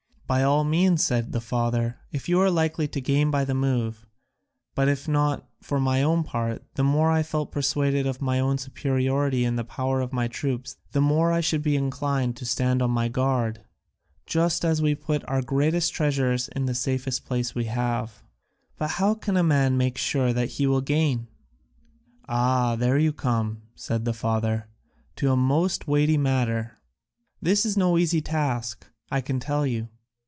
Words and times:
"By 0.27 0.43
all 0.43 0.63
means," 0.63 1.03
said 1.03 1.33
the 1.33 1.41
father, 1.41 1.97
"if 2.13 2.29
you 2.29 2.39
are 2.39 2.49
likely 2.49 2.87
to 2.87 3.01
gain 3.01 3.31
by 3.31 3.43
the 3.43 3.53
move: 3.53 4.07
but 4.75 4.87
if 4.87 5.05
not, 5.05 5.45
for 5.61 5.77
my 5.77 6.01
own 6.01 6.23
part, 6.23 6.63
the 6.75 6.85
more 6.85 7.11
I 7.11 7.21
felt 7.21 7.51
persuaded 7.51 8.07
of 8.07 8.21
my 8.21 8.39
own 8.39 8.57
superiority 8.57 9.43
and 9.43 9.59
the 9.59 9.65
power 9.65 9.99
of 9.99 10.13
my 10.13 10.29
troops, 10.29 10.77
the 10.93 11.01
more 11.01 11.33
I 11.33 11.41
should 11.41 11.61
be 11.61 11.75
inclined 11.75 12.37
to 12.37 12.45
stand 12.45 12.81
on 12.81 12.91
my 12.91 13.09
guard, 13.09 13.59
just 14.25 14.63
as 14.63 14.81
we 14.81 14.95
put 14.95 15.27
our 15.27 15.41
greatest 15.41 15.93
treasures 15.93 16.47
in 16.47 16.65
the 16.65 16.73
safest 16.75 17.25
place 17.25 17.53
we 17.53 17.65
have." 17.65 18.23
"But 18.77 18.91
how 18.91 19.15
can 19.15 19.35
a 19.35 19.43
man 19.43 19.75
make 19.77 19.97
sure 19.97 20.31
that 20.31 20.51
he 20.51 20.65
will 20.65 20.79
gain?" 20.79 21.27
"Ah, 22.29 22.77
there 22.77 22.97
you 22.97 23.11
come," 23.11 23.63
said 23.75 24.05
the 24.05 24.13
father, 24.13 24.69
"to 25.17 25.33
a 25.33 25.35
most 25.35 25.89
weighty 25.89 26.17
matter. 26.17 26.77
This 27.41 27.65
is 27.65 27.75
no 27.75 27.97
easy 27.97 28.21
task, 28.21 28.87
I 29.11 29.19
can 29.19 29.41
tell 29.41 29.67
you. 29.67 29.89